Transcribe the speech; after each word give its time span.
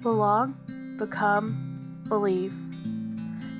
belong, 0.00 0.96
become, 0.98 2.02
believe. 2.08 2.56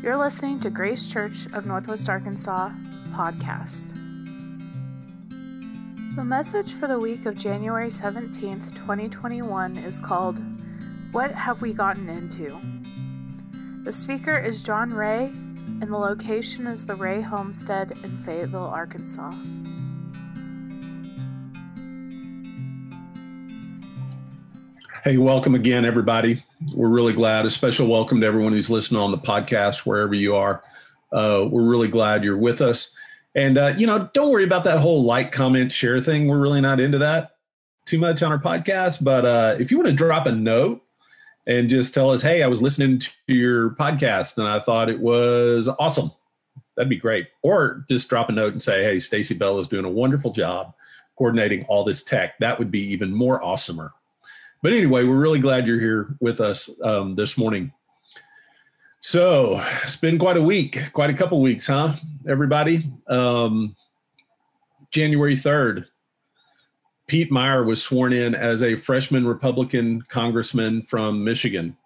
You're 0.02 0.16
listening 0.16 0.58
to 0.60 0.70
Grace 0.70 1.10
Church 1.10 1.46
of 1.52 1.66
Northwest 1.66 2.08
Arkansas 2.08 2.70
podcast. 3.10 3.94
The 6.16 6.24
message 6.24 6.72
for 6.72 6.88
the 6.88 6.98
week 6.98 7.26
of 7.26 7.36
January 7.36 7.88
17th, 7.88 8.74
2021 8.74 9.76
is 9.76 9.98
called 9.98 10.40
What 11.12 11.30
Have 11.32 11.60
We 11.60 11.74
Gotten 11.74 12.08
Into? 12.08 12.58
The 13.84 13.92
speaker 13.92 14.38
is 14.38 14.62
John 14.62 14.94
Ray, 14.94 15.26
and 15.26 15.92
the 15.92 15.98
location 15.98 16.66
is 16.66 16.86
the 16.86 16.94
Ray 16.94 17.20
Homestead 17.20 17.92
in 18.02 18.16
Fayetteville, 18.16 18.64
Arkansas. 18.64 19.32
Hey, 25.10 25.16
welcome 25.16 25.56
again, 25.56 25.84
everybody. 25.84 26.40
We're 26.72 26.88
really 26.88 27.12
glad. 27.12 27.44
A 27.44 27.50
special 27.50 27.88
welcome 27.88 28.20
to 28.20 28.26
everyone 28.28 28.52
who's 28.52 28.70
listening 28.70 29.00
on 29.00 29.10
the 29.10 29.18
podcast, 29.18 29.78
wherever 29.78 30.14
you 30.14 30.36
are. 30.36 30.62
Uh, 31.12 31.48
we're 31.50 31.68
really 31.68 31.88
glad 31.88 32.22
you're 32.22 32.36
with 32.36 32.60
us. 32.60 32.94
And, 33.34 33.58
uh, 33.58 33.74
you 33.76 33.88
know, 33.88 34.08
don't 34.14 34.30
worry 34.30 34.44
about 34.44 34.62
that 34.62 34.78
whole 34.78 35.02
like, 35.02 35.32
comment, 35.32 35.72
share 35.72 36.00
thing. 36.00 36.28
We're 36.28 36.38
really 36.38 36.60
not 36.60 36.78
into 36.78 36.98
that 36.98 37.32
too 37.86 37.98
much 37.98 38.22
on 38.22 38.30
our 38.30 38.38
podcast. 38.38 39.02
But 39.02 39.26
uh, 39.26 39.56
if 39.58 39.72
you 39.72 39.78
want 39.78 39.88
to 39.88 39.92
drop 39.92 40.26
a 40.26 40.32
note 40.32 40.80
and 41.44 41.68
just 41.68 41.92
tell 41.92 42.12
us, 42.12 42.22
hey, 42.22 42.44
I 42.44 42.46
was 42.46 42.62
listening 42.62 43.00
to 43.00 43.10
your 43.26 43.70
podcast 43.70 44.38
and 44.38 44.46
I 44.46 44.60
thought 44.60 44.88
it 44.88 45.00
was 45.00 45.68
awesome, 45.80 46.12
that'd 46.76 46.88
be 46.88 46.94
great. 46.94 47.26
Or 47.42 47.84
just 47.88 48.08
drop 48.08 48.28
a 48.28 48.32
note 48.32 48.52
and 48.52 48.62
say, 48.62 48.84
hey, 48.84 49.00
Stacy 49.00 49.34
Bell 49.34 49.58
is 49.58 49.66
doing 49.66 49.84
a 49.84 49.90
wonderful 49.90 50.32
job 50.32 50.72
coordinating 51.18 51.64
all 51.64 51.82
this 51.82 52.04
tech. 52.04 52.38
That 52.38 52.60
would 52.60 52.70
be 52.70 52.92
even 52.92 53.12
more 53.12 53.40
awesomer. 53.42 53.90
But 54.62 54.72
anyway, 54.72 55.04
we're 55.04 55.16
really 55.16 55.38
glad 55.38 55.66
you're 55.66 55.80
here 55.80 56.16
with 56.20 56.40
us 56.40 56.68
um, 56.82 57.14
this 57.14 57.38
morning. 57.38 57.72
So 59.00 59.62
it's 59.82 59.96
been 59.96 60.18
quite 60.18 60.36
a 60.36 60.42
week, 60.42 60.92
quite 60.92 61.08
a 61.08 61.14
couple 61.14 61.40
weeks, 61.40 61.66
huh, 61.66 61.94
everybody? 62.28 62.92
Um, 63.08 63.74
January 64.90 65.36
3rd, 65.36 65.86
Pete 67.06 67.30
Meijer 67.30 67.64
was 67.64 67.82
sworn 67.82 68.12
in 68.12 68.34
as 68.34 68.62
a 68.62 68.76
freshman 68.76 69.26
Republican 69.26 70.02
congressman 70.02 70.82
from 70.82 71.24
Michigan. 71.24 71.76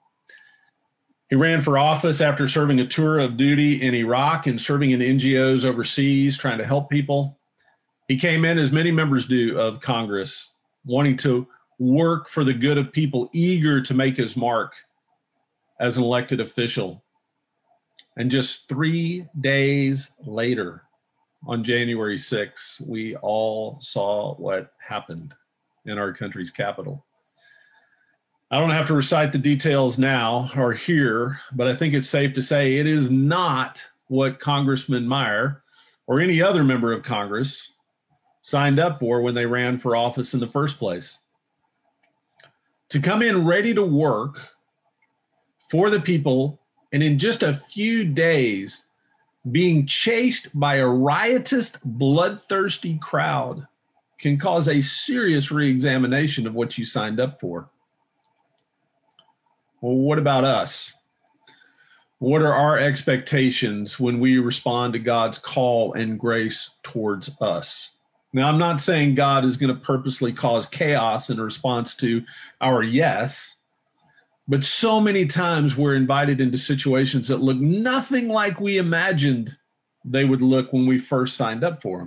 He 1.31 1.36
ran 1.36 1.62
for 1.62 1.78
office 1.78 2.20
after 2.20 2.48
serving 2.48 2.81
a 2.81 2.86
tour 2.86 3.20
of 3.20 3.36
duty 3.36 3.81
in 3.81 3.94
Iraq 3.94 4.48
and 4.48 4.61
serving 4.61 4.91
in 4.91 5.00
NGOs 5.00 5.64
overseas, 5.64 6.36
trying 6.36 6.59
to 6.59 6.66
help 6.66 6.91
people. 6.91 7.38
He 8.09 8.19
came 8.19 8.44
in, 8.44 8.59
as 8.59 8.72
many 8.72 8.91
members 8.91 9.27
do, 9.27 9.59
of 9.59 9.81
Congress, 9.81 10.50
wanting 10.84 11.16
to 11.19 11.47
work 11.78 12.28
for 12.28 12.44
the 12.44 12.55
good 12.55 12.78
of 12.78 12.92
people, 12.92 13.28
eager 13.33 13.80
to 13.80 13.94
make 13.94 14.17
his 14.17 14.36
mark 14.36 14.75
as 15.81 15.97
an 15.97 16.03
elected 16.03 16.41
official. 16.41 17.03
And 18.16 18.31
just 18.31 18.69
three 18.69 19.27
days 19.41 20.11
later, 20.25 20.83
on 21.47 21.64
January 21.64 22.16
6th, 22.16 22.81
we 22.86 23.16
all 23.16 23.78
saw 23.81 24.34
what 24.36 24.72
happened 24.78 25.34
in 25.84 25.98
our 25.98 26.12
country's 26.12 26.50
capital. 26.50 27.05
I 28.50 28.59
don't 28.59 28.70
have 28.70 28.86
to 28.86 28.94
recite 28.94 29.33
the 29.33 29.38
details 29.38 29.98
now 29.98 30.50
or 30.56 30.72
here, 30.72 31.41
but 31.53 31.66
I 31.66 31.75
think 31.75 31.92
it's 31.92 32.09
safe 32.09 32.34
to 32.34 32.42
say 32.42 32.77
it 32.77 32.86
is 32.86 33.11
not 33.11 33.83
what 34.06 34.38
Congressman 34.38 35.06
Meijer 35.06 35.61
or 36.06 36.20
any 36.20 36.41
other 36.41 36.62
member 36.62 36.92
of 36.92 37.03
Congress 37.03 37.72
signed 38.42 38.78
up 38.78 39.00
for 39.00 39.22
when 39.22 39.34
they 39.34 39.47
ran 39.47 39.78
for 39.78 39.97
office 39.97 40.34
in 40.34 40.41
the 40.41 40.47
first 40.47 40.78
place 40.78 41.19
to 42.90 43.00
come 43.00 43.22
in 43.22 43.44
ready 43.44 43.74
to 43.74 43.82
work 43.82 44.54
for 45.70 45.90
the 45.90 46.00
people 46.00 46.60
and 46.92 47.02
in 47.02 47.18
just 47.18 47.42
a 47.42 47.52
few 47.52 48.04
days 48.04 48.84
being 49.50 49.86
chased 49.86 50.48
by 50.59 50.76
a 50.76 50.86
riotous 50.86 51.72
bloodthirsty 51.84 52.98
crowd 52.98 53.66
can 54.19 54.38
cause 54.38 54.69
a 54.69 54.81
serious 54.81 55.50
reexamination 55.50 56.47
of 56.47 56.54
what 56.54 56.78
you 56.78 56.84
signed 56.84 57.20
up 57.20 57.41
for. 57.41 57.69
Well 59.80 59.97
what 59.97 60.19
about 60.19 60.44
us? 60.44 60.92
What 62.19 62.41
are 62.41 62.54
our 62.54 62.78
expectations 62.78 64.00
when 64.00 64.19
we 64.19 64.38
respond 64.38 64.94
to 64.94 64.98
god's 64.98 65.38
call 65.38 65.92
and 65.92 66.19
grace 66.19 66.70
towards 66.82 67.30
us 67.41 67.91
now, 68.34 68.49
I'm 68.49 68.59
not 68.59 68.81
saying 68.81 69.15
God 69.15 69.45
is 69.45 69.56
going 69.56 69.72
to 69.72 69.81
purposely 69.81 70.33
cause 70.33 70.67
chaos 70.67 71.31
in 71.31 71.41
response 71.41 71.95
to 71.97 72.21
our 72.61 72.83
yes, 72.83 73.55
but 74.49 74.65
so 74.65 75.00
many 75.00 75.25
times 75.25 75.77
we're 75.77 75.95
invited 75.95 76.41
into 76.41 76.59
situations 76.59 77.28
that 77.28 77.41
look 77.41 77.59
nothing 77.59 78.27
like 78.27 78.59
we 78.59 78.78
imagined 78.78 79.56
they 80.05 80.25
would 80.25 80.43
look 80.43 80.72
when 80.72 80.84
we 80.84 80.99
first 80.99 81.37
signed 81.37 81.62
up 81.62 81.81
for 81.81 81.99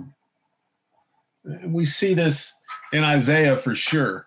them. 1.44 1.72
We 1.72 1.86
see 1.86 2.12
this 2.12 2.52
in 2.92 3.04
Isaiah 3.04 3.56
for 3.56 3.74
sure. 3.74 4.26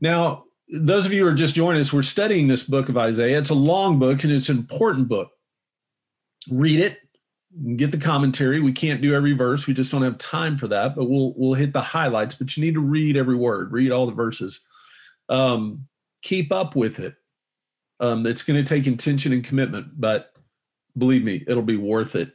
Now, 0.00 0.44
those 0.68 1.04
of 1.04 1.12
you 1.12 1.24
who 1.24 1.28
are 1.32 1.34
just 1.34 1.56
joining 1.56 1.80
us, 1.80 1.92
we're 1.92 2.02
studying 2.04 2.46
this 2.46 2.62
book 2.62 2.88
of 2.88 2.96
Isaiah. 2.96 3.38
It's 3.38 3.50
a 3.50 3.54
long 3.54 3.98
book 3.98 4.22
and 4.22 4.32
it's 4.32 4.48
an 4.48 4.56
important 4.56 5.08
book. 5.08 5.32
Read 6.48 6.78
it, 6.78 6.98
get 7.76 7.90
the 7.90 7.98
commentary. 7.98 8.60
We 8.60 8.72
can't 8.72 9.02
do 9.02 9.14
every 9.14 9.32
verse. 9.32 9.66
We 9.66 9.74
just 9.74 9.90
don't 9.90 10.02
have 10.02 10.18
time 10.18 10.56
for 10.56 10.68
that, 10.68 10.94
but 10.94 11.04
we'll 11.04 11.34
we'll 11.36 11.54
hit 11.54 11.72
the 11.72 11.80
highlights, 11.80 12.34
but 12.34 12.56
you 12.56 12.64
need 12.64 12.74
to 12.74 12.80
read 12.80 13.16
every 13.16 13.36
word, 13.36 13.72
read 13.72 13.90
all 13.90 14.06
the 14.06 14.12
verses. 14.12 14.60
Um, 15.28 15.86
keep 16.22 16.52
up 16.52 16.76
with 16.76 17.00
it. 17.00 17.14
Um, 17.98 18.26
it's 18.26 18.42
going 18.42 18.62
to 18.62 18.68
take 18.68 18.86
intention 18.86 19.32
and 19.32 19.44
commitment, 19.44 20.00
but 20.00 20.32
believe 20.96 21.22
me, 21.22 21.44
it'll 21.46 21.62
be 21.62 21.76
worth 21.76 22.16
it. 22.16 22.32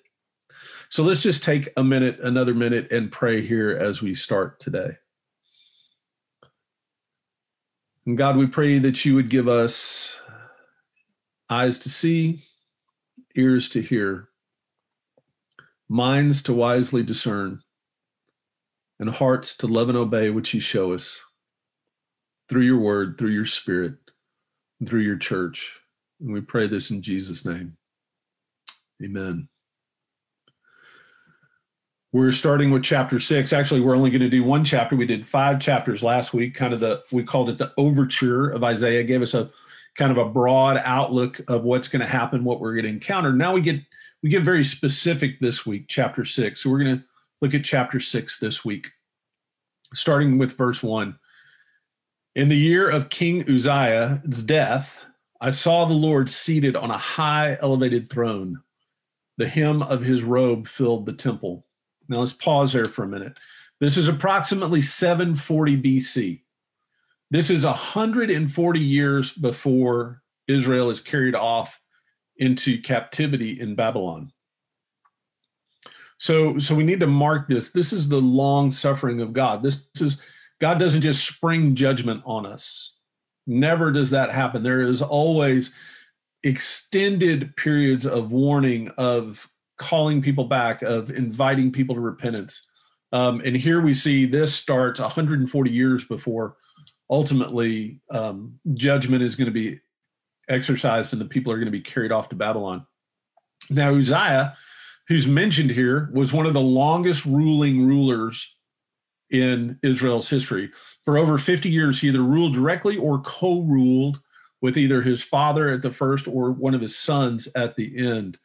So 0.90 1.04
let's 1.04 1.22
just 1.24 1.44
take 1.44 1.70
a 1.78 1.84
minute, 1.84 2.20
another 2.22 2.54
minute, 2.54 2.92
and 2.92 3.12
pray 3.12 3.46
here 3.46 3.72
as 3.72 4.02
we 4.02 4.14
start 4.14 4.60
today. 4.60 4.98
And 8.06 8.18
God, 8.18 8.38
we 8.38 8.46
pray 8.46 8.78
that 8.80 9.04
you 9.04 9.16
would 9.16 9.30
give 9.30 9.48
us 9.48 10.16
eyes 11.50 11.80
to 11.80 11.90
see, 11.90 12.44
ears 13.36 13.68
to 13.70 13.82
hear, 13.82 14.30
minds 15.90 16.42
to 16.44 16.54
wisely 16.54 17.04
discern, 17.04 17.62
and 19.00 19.10
hearts 19.10 19.56
to 19.58 19.68
love 19.68 19.90
and 19.90 19.98
obey 19.98 20.30
what 20.30 20.54
you 20.54 20.60
show 20.60 20.94
us 20.94 21.20
through 22.50 22.62
your 22.62 22.80
word, 22.80 23.18
through 23.18 23.32
your 23.32 23.46
spirit, 23.46 23.96
and 24.80 24.90
through 24.90 25.02
your 25.02 25.18
church. 25.18 25.72
And 26.22 26.34
we 26.34 26.42
pray 26.42 26.68
this 26.68 26.92
in 26.92 27.02
Jesus' 27.02 27.46
name. 27.46 27.78
Amen. 29.04 29.50
We're 32.14 32.32
starting 32.32 32.72
with 32.72 32.84
chapter 32.84 33.20
six. 33.20 33.52
Actually, 33.52 33.82
we're 33.82 33.98
only 33.98 34.10
going 34.10 34.22
to 34.22 34.30
do 34.30 34.44
one 34.44 34.64
chapter. 34.64 34.96
We 34.96 35.06
did 35.06 35.28
five 35.28 35.60
chapters 35.60 36.02
last 36.02 36.34
week, 36.34 36.56
kind 36.56 36.74
of 36.74 36.80
the, 36.80 37.04
we 37.12 37.26
called 37.26 37.50
it 37.50 37.58
the 37.58 37.74
overture 37.78 38.50
of 38.50 38.64
Isaiah, 38.64 39.04
gave 39.04 39.22
us 39.22 39.34
a 39.34 39.50
kind 39.96 40.12
of 40.12 40.18
a 40.18 40.30
broad 40.30 40.78
outlook 40.84 41.40
of 41.48 41.64
what's 41.64 41.88
going 41.88 42.02
to 42.02 42.08
happen, 42.08 42.44
what 42.44 42.60
we're 42.60 42.74
going 42.74 42.86
to 42.86 42.90
encounter. 42.90 43.34
Now 43.34 43.54
we 43.54 43.62
get 43.62 43.82
we 44.22 44.30
get 44.30 44.44
very 44.44 44.64
specific 44.64 45.40
this 45.40 45.66
week, 45.66 45.86
chapter 45.88 46.26
six. 46.26 46.62
So 46.62 46.70
we're 46.70 46.84
going 46.84 46.98
to 46.98 47.04
look 47.42 47.54
at 47.54 47.64
chapter 47.64 48.00
six 48.00 48.40
this 48.40 48.66
week, 48.66 48.92
starting 49.94 50.38
with 50.38 50.58
verse 50.58 50.82
one. 50.82 51.18
In 52.36 52.50
the 52.50 52.58
year 52.58 52.90
of 52.90 53.10
King 53.10 53.50
Uzziah's 53.50 54.44
death, 54.44 55.00
I 55.40 55.52
saw 55.52 55.86
the 55.86 55.94
Lord 55.94 56.30
seated 56.30 56.76
on 56.76 56.92
a 56.92 56.98
high 56.98 57.58
elevated 57.62 58.10
throne. 58.10 58.62
The 59.38 59.48
hem 59.48 59.82
of 59.82 60.02
his 60.02 60.24
robe 60.24 60.68
filled 60.68 61.06
the 61.06 61.14
temple. 61.14 61.66
Now 62.08 62.20
let's 62.20 62.34
pause 62.34 62.74
there 62.74 62.86
for 62.86 63.04
a 63.04 63.08
minute. 63.08 63.38
This 63.80 63.98
is 63.98 64.08
approximately 64.08 64.82
740 64.82 65.82
BC. 65.82 66.42
This 67.36 67.50
is 67.50 67.66
140 67.66 68.80
years 68.80 69.32
before 69.32 70.22
Israel 70.48 70.90
is 70.90 71.02
carried 71.02 71.36
off 71.36 71.82
into 72.38 72.82
captivity 72.82 73.60
in 73.60 73.76
Babylon. 73.76 74.32
So, 76.18 76.58
so 76.60 76.74
we 76.74 76.86
need 76.86 77.02
to 77.02 77.08
mark 77.08 77.50
this. 77.50 77.72
This 77.72 77.92
is 77.92 78.08
the 78.08 78.22
long 78.22 78.72
suffering 78.72 79.20
of 79.20 79.34
God. 79.34 79.64
This 79.64 79.86
is 80.00 80.22
God 80.62 80.80
doesn't 80.80 81.02
just 81.02 81.28
spring 81.28 81.76
judgment 81.76 82.24
on 82.26 82.46
us. 82.46 82.96
Never 83.46 83.92
does 83.92 84.12
that 84.12 84.32
happen. 84.32 84.64
There 84.64 84.84
is 84.84 85.02
always 85.02 85.72
extended 86.44 87.54
periods 87.58 88.06
of 88.06 88.32
warning, 88.32 88.92
of 88.98 89.46
calling 89.78 90.22
people 90.22 90.46
back, 90.46 90.84
of 90.84 91.10
inviting 91.10 91.74
people 91.74 91.96
to 91.96 92.02
repentance. 92.02 92.66
Um, 93.12 93.42
and 93.44 93.58
here 93.58 93.82
we 93.82 93.94
see 93.94 94.26
this 94.26 94.56
starts 94.56 95.02
140 95.02 95.70
years 95.70 96.06
before 96.06 96.56
ultimately 97.10 98.02
um, 98.12 98.60
judgment 98.74 99.24
is 99.24 99.36
going 99.36 99.46
to 99.46 99.52
be 99.52 99.80
exercised 100.50 101.12
and 101.12 101.22
the 101.22 101.26
people 101.26 101.52
are 101.52 101.58
going 101.58 101.66
to 101.66 101.72
be 101.72 101.82
carried 101.82 102.12
off 102.12 102.30
to 102.30 102.36
Babylon. 102.36 102.86
Now, 103.70 103.96
Uzziah, 103.96 104.56
who's 105.08 105.28
mentioned 105.28 105.72
here, 105.72 106.10
was 106.14 106.34
one 106.34 106.46
of 106.46 106.54
the 106.54 106.62
longest 106.62 107.26
ruling 107.26 107.86
rulers 107.86 108.56
in 109.30 109.80
Israel's 109.84 110.30
history. 110.30 110.72
For 111.04 111.18
over 111.18 111.38
50 111.38 111.70
years, 111.70 112.00
he 112.00 112.08
either 112.08 112.22
ruled 112.22 112.54
directly 112.54 112.98
or 112.98 113.20
co 113.22 113.62
ruled 113.62 114.20
with 114.62 114.78
either 114.78 115.02
his 115.02 115.24
father 115.24 115.70
at 115.70 115.82
the 115.82 115.92
first 115.92 116.28
or 116.28 116.52
one 116.52 116.74
of 116.74 116.82
his 116.82 116.98
sons 116.98 117.48
at 117.56 117.76
the 117.76 117.98
end. 117.98 118.38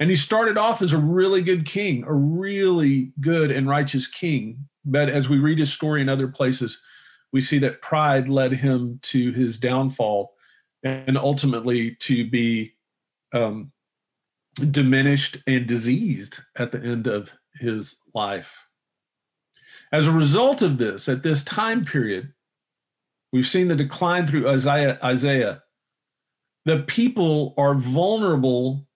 And 0.00 0.10
he 0.10 0.16
started 0.16 0.56
off 0.56 0.82
as 0.82 0.92
a 0.92 0.98
really 0.98 1.42
good 1.42 1.66
king, 1.66 2.04
a 2.04 2.12
really 2.12 3.12
good 3.20 3.50
and 3.50 3.68
righteous 3.68 4.06
king. 4.06 4.68
But 4.84 5.08
as 5.08 5.28
we 5.28 5.38
read 5.38 5.58
his 5.58 5.72
story 5.72 6.00
in 6.00 6.08
other 6.08 6.28
places, 6.28 6.78
we 7.32 7.40
see 7.40 7.58
that 7.58 7.82
pride 7.82 8.28
led 8.28 8.52
him 8.52 8.98
to 9.02 9.32
his 9.32 9.58
downfall 9.58 10.34
and 10.82 11.18
ultimately 11.18 11.92
to 11.96 12.28
be 12.28 12.74
um, 13.34 13.72
diminished 14.70 15.38
and 15.46 15.66
diseased 15.66 16.40
at 16.56 16.72
the 16.72 16.80
end 16.80 17.06
of 17.06 17.32
his 17.54 17.96
life. 18.14 18.56
As 19.92 20.06
a 20.06 20.12
result 20.12 20.62
of 20.62 20.78
this, 20.78 21.08
at 21.08 21.22
this 21.22 21.42
time 21.44 21.84
period, 21.84 22.32
we've 23.32 23.48
seen 23.48 23.68
the 23.68 23.76
decline 23.76 24.26
through 24.26 24.48
Isaiah. 24.48 24.98
Isaiah. 25.02 25.62
The 26.64 26.80
people 26.80 27.54
are 27.56 27.74
vulnerable 27.74 28.86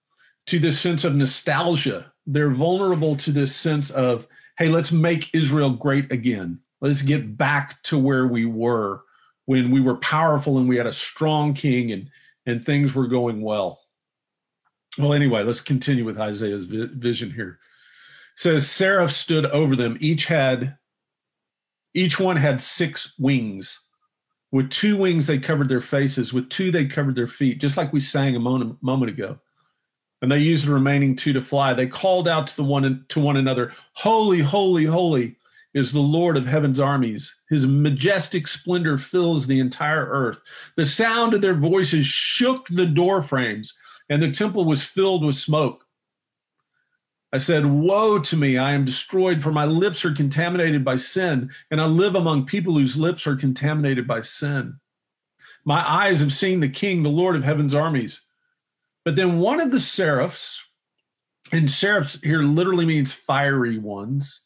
to 0.47 0.59
this 0.59 0.79
sense 0.81 1.05
of 1.05 1.15
nostalgia. 1.15 2.13
They're 2.27 2.51
vulnerable 2.51 3.17
to 3.17 3.33
this 3.33 3.55
sense 3.55 3.91
of, 3.91 4.27
hey, 4.59 4.69
let's 4.69 4.93
make 4.93 5.35
Israel 5.35 5.71
great 5.71 6.13
again. 6.13 6.61
Let's 6.83 7.01
get 7.01 7.37
back 7.39 7.81
to 7.85 7.97
where 7.97 8.27
we 8.27 8.45
were 8.45 9.03
when 9.47 9.71
we 9.71 9.81
were 9.81 9.97
powerful 9.97 10.59
and 10.59 10.69
we 10.69 10.77
had 10.77 10.87
a 10.87 10.93
strong 10.93 11.55
king 11.55 11.93
and, 11.93 12.11
and 12.45 12.63
things 12.63 12.93
were 12.93 13.07
going 13.07 13.41
well. 13.41 13.81
Well, 14.99 15.15
anyway, 15.15 15.45
let's 15.45 15.61
continue 15.61 16.05
with 16.05 16.19
Isaiah's 16.19 16.65
vision 16.65 17.31
here. 17.31 17.61
It 18.35 18.41
says 18.41 18.69
Seraph 18.69 19.13
stood 19.13 19.47
over 19.47 19.77
them. 19.77 19.97
Each 20.01 20.27
had 20.27 20.77
each 21.95 22.19
one 22.19 22.37
had 22.37 22.61
six 22.61 23.15
wings. 23.19 23.79
With 24.51 24.71
two 24.71 24.97
wings, 24.97 25.27
they 25.27 25.39
covered 25.39 25.69
their 25.69 25.81
faces. 25.81 26.33
With 26.33 26.51
two, 26.51 26.71
they 26.71 26.87
covered 26.87 27.15
their 27.15 27.27
feet, 27.29 27.61
just 27.61 27.77
like 27.77 27.93
we 27.93 28.01
sang 28.01 28.35
a 28.35 28.41
moment, 28.41 28.83
moment 28.83 29.11
ago. 29.11 29.39
And 30.21 30.31
they 30.33 30.39
used 30.39 30.67
the 30.67 30.73
remaining 30.73 31.17
two 31.17 31.33
to 31.33 31.41
fly. 31.41 31.75
They 31.75 31.87
called 31.87 32.29
out 32.29 32.49
to 32.49 32.57
the 32.57 32.65
one 32.65 33.05
to 33.09 33.21
one 33.21 33.37
another, 33.37 33.73
"Holy, 33.95 34.41
holy, 34.41 34.85
holy 34.85 35.37
is 35.75 35.93
the 35.93 36.01
Lord 36.01 36.37
of 36.37 36.47
heaven's 36.47 36.81
armies. 36.81 37.35
His 37.49 37.67
majestic 37.67 38.47
splendor 38.47 38.99
fills 38.99 39.47
the 39.47 39.61
entire 39.61 40.07
earth." 40.07 40.41
The 40.77 40.87
sound 40.87 41.35
of 41.35 41.41
their 41.41 41.55
voices 41.55 42.07
shook 42.07 42.69
the 42.69 42.87
door 42.87 43.23
frames, 43.23 43.75
and 44.09 44.23
the 44.23 44.31
temple 44.31 44.65
was 44.65 44.85
filled 44.85 45.25
with 45.25 45.37
smoke. 45.37 45.87
I 47.33 47.39
said, 47.39 47.65
Woe 47.65 48.19
to 48.19 48.37
me, 48.37 48.59
I 48.59 48.73
am 48.73 48.85
destroyed, 48.85 49.43
for 49.43 49.51
my 49.53 49.65
lips 49.65 50.05
are 50.05 50.13
contaminated 50.13 50.85
by 50.85 50.97
sin, 50.97 51.51
and 51.71 51.81
I 51.81 51.87
live 51.87 52.15
among 52.15 52.45
people 52.45 52.75
whose 52.75 52.99
lips 52.99 53.27
are 53.27 53.37
contaminated 53.37 54.07
by 54.07 54.21
sin. 54.21 54.79
My 55.65 55.89
eyes 55.89 56.21
have 56.21 56.33
seen 56.33 56.61
the 56.61 56.69
King, 56.69 57.03
the 57.03 57.09
Lord 57.09 57.35
of 57.35 57.45
heaven's 57.45 57.75
armies. 57.75 58.21
But 59.05 59.17
then 59.17 59.39
one 59.39 59.61
of 59.61 59.71
the 59.71 59.81
seraphs, 59.81 60.61
and 61.51 61.71
seraphs 61.71 62.21
here 62.21 62.43
literally 62.43 62.85
means 62.85 63.13
fiery 63.13 63.79
ones, 63.79 64.43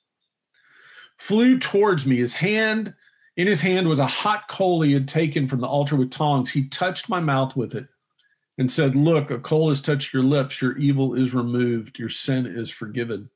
flew 1.19 1.59
towards 1.59 2.07
me. 2.07 2.17
His 2.17 2.35
hand, 2.35 2.95
in 3.37 3.47
his 3.47 3.61
hand 3.61 3.89
was 3.89 3.99
a 3.99 4.07
hot 4.07 4.49
coal 4.49 4.83
he 4.83 4.93
had 4.93 5.09
taken 5.09 5.47
from 5.47 5.61
the 5.61 5.67
altar 5.67 5.97
with 5.97 6.11
tongs. 6.11 6.51
He 6.51 6.69
touched 6.69 7.09
my 7.09 7.21
mouth 7.21 7.57
with 7.57 7.75
it 7.75 7.87
and 8.59 8.71
said, 8.71 8.97
Look, 8.97 9.31
a 9.31 9.39
coal 9.39 9.69
has 9.69 9.81
touched 9.81 10.13
your 10.13 10.23
lips, 10.23 10.61
your 10.61 10.77
evil 10.77 11.15
is 11.15 11.35
removed, 11.35 11.99
your 11.99 12.09
sin 12.09 12.47
is 12.47 12.71
forgiven. 12.71 13.31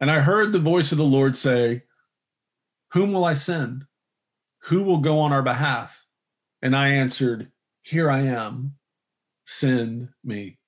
And 0.00 0.10
I 0.10 0.20
heard 0.20 0.52
the 0.52 0.58
voice 0.58 0.92
of 0.92 0.98
the 0.98 1.04
Lord 1.04 1.36
say, 1.36 1.82
Whom 2.92 3.12
will 3.12 3.24
I 3.24 3.34
send? 3.34 3.86
Who 4.64 4.82
will 4.82 4.98
go 4.98 5.20
on 5.20 5.32
our 5.32 5.42
behalf? 5.42 6.04
And 6.62 6.76
I 6.76 6.88
answered, 6.88 7.50
Here 7.82 8.10
I 8.10 8.22
am, 8.22 8.74
send 9.46 10.08
me. 10.24 10.58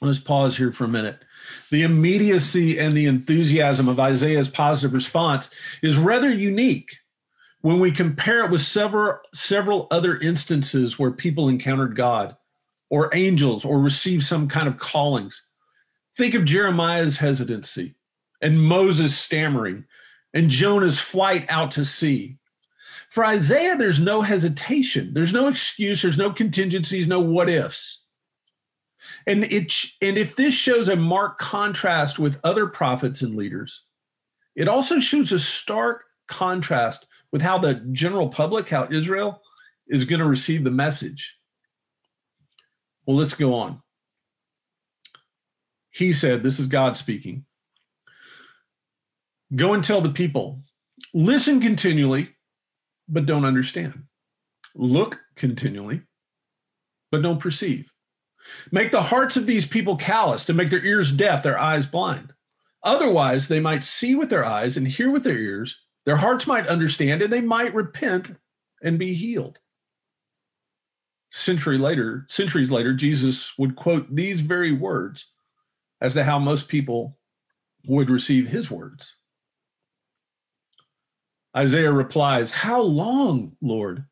Let's 0.00 0.18
pause 0.18 0.56
here 0.56 0.72
for 0.72 0.84
a 0.84 0.88
minute. 0.88 1.24
The 1.70 1.82
immediacy 1.82 2.78
and 2.78 2.96
the 2.96 3.06
enthusiasm 3.06 3.88
of 3.88 3.98
Isaiah's 3.98 4.48
positive 4.48 4.94
response 4.94 5.50
is 5.82 5.96
rather 5.96 6.30
unique 6.30 6.98
when 7.62 7.80
we 7.80 7.90
compare 7.90 8.44
it 8.44 8.50
with 8.50 8.60
several 8.60 9.18
several 9.34 9.88
other 9.90 10.18
instances 10.18 10.98
where 10.98 11.10
people 11.10 11.48
encountered 11.48 11.96
God 11.96 12.36
or 12.90 13.10
angels 13.14 13.64
or 13.64 13.80
receive 13.80 14.24
some 14.24 14.48
kind 14.48 14.68
of 14.68 14.78
callings. 14.78 15.42
Think 16.16 16.34
of 16.34 16.44
Jeremiah's 16.44 17.16
hesitancy 17.16 17.94
and 18.40 18.62
Moses 18.62 19.16
stammering 19.18 19.84
and 20.32 20.50
Jonah's 20.50 21.00
flight 21.00 21.46
out 21.48 21.72
to 21.72 21.84
sea. 21.84 22.38
For 23.10 23.24
Isaiah, 23.24 23.76
there's 23.76 23.98
no 23.98 24.20
hesitation, 24.20 25.14
there's 25.14 25.32
no 25.32 25.48
excuse, 25.48 26.02
there's 26.02 26.18
no 26.18 26.30
contingencies, 26.30 27.08
no 27.08 27.20
what 27.20 27.48
ifs. 27.48 27.97
And 29.28 29.44
it 29.44 29.74
and 30.00 30.16
if 30.16 30.36
this 30.36 30.54
shows 30.54 30.88
a 30.88 30.96
marked 30.96 31.38
contrast 31.38 32.18
with 32.18 32.40
other 32.44 32.66
prophets 32.66 33.20
and 33.20 33.36
leaders, 33.36 33.82
it 34.56 34.68
also 34.68 34.98
shows 34.98 35.32
a 35.32 35.38
stark 35.38 36.04
contrast 36.28 37.04
with 37.30 37.42
how 37.42 37.58
the 37.58 37.74
general 37.92 38.30
public, 38.30 38.70
how 38.70 38.88
Israel 38.90 39.42
is 39.86 40.06
going 40.06 40.20
to 40.20 40.26
receive 40.26 40.64
the 40.64 40.70
message. 40.70 41.34
Well, 43.04 43.18
let's 43.18 43.34
go 43.34 43.52
on. 43.52 43.82
He 45.90 46.14
said, 46.14 46.42
This 46.42 46.58
is 46.58 46.66
God 46.66 46.96
speaking. 46.96 47.44
Go 49.54 49.74
and 49.74 49.84
tell 49.84 50.00
the 50.00 50.08
people, 50.08 50.62
listen 51.12 51.60
continually, 51.60 52.30
but 53.10 53.26
don't 53.26 53.44
understand. 53.44 54.04
Look 54.74 55.20
continually, 55.36 56.00
but 57.10 57.20
don't 57.20 57.40
perceive. 57.40 57.90
Make 58.70 58.92
the 58.92 59.02
hearts 59.02 59.36
of 59.36 59.46
these 59.46 59.66
people 59.66 59.96
calloused 59.96 60.48
and 60.48 60.56
make 60.56 60.70
their 60.70 60.84
ears 60.84 61.12
deaf, 61.12 61.42
their 61.42 61.58
eyes 61.58 61.86
blind. 61.86 62.32
Otherwise, 62.82 63.48
they 63.48 63.60
might 63.60 63.84
see 63.84 64.14
with 64.14 64.30
their 64.30 64.44
eyes 64.44 64.76
and 64.76 64.86
hear 64.86 65.10
with 65.10 65.24
their 65.24 65.38
ears, 65.38 65.76
their 66.06 66.16
hearts 66.16 66.46
might 66.46 66.66
understand, 66.66 67.22
and 67.22 67.32
they 67.32 67.40
might 67.40 67.74
repent 67.74 68.36
and 68.82 68.98
be 68.98 69.14
healed 69.14 69.58
century 71.30 71.78
later, 71.78 72.24
centuries 72.28 72.70
later, 72.70 72.94
Jesus 72.94 73.56
would 73.58 73.76
quote 73.76 74.14
these 74.14 74.40
very 74.40 74.72
words 74.72 75.26
as 76.00 76.14
to 76.14 76.24
how 76.24 76.38
most 76.38 76.68
people 76.68 77.18
would 77.86 78.10
receive 78.10 78.48
his 78.48 78.70
words. 78.70 79.14
Isaiah 81.56 81.92
replies, 81.92 82.50
How 82.50 82.80
long, 82.82 83.56
Lord? 83.60 84.04